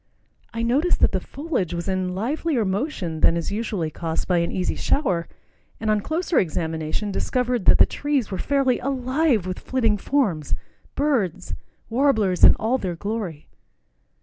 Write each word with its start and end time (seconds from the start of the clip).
I 0.51 0.63
noticed 0.63 0.99
that 1.01 1.11
the 1.11 1.19
foliage 1.19 1.75
was 1.75 1.87
in 1.87 2.15
livelier 2.15 2.65
motion 2.65 3.19
than 3.19 3.37
is 3.37 3.51
usually 3.51 3.91
caused 3.91 4.27
by 4.27 4.39
an 4.39 4.51
easy 4.51 4.73
shower, 4.73 5.27
and 5.79 5.91
on 5.91 6.01
closer 6.01 6.39
examination 6.39 7.11
discovered 7.11 7.65
that 7.65 7.77
the 7.77 7.85
trees 7.85 8.31
were 8.31 8.39
fairly 8.39 8.79
alive 8.79 9.45
with 9.45 9.59
flitting 9.59 9.97
forms, 9.99 10.55
birds—warblers 10.95 12.43
in 12.43 12.55
all 12.55 12.79
their 12.79 12.95
glory. 12.95 13.47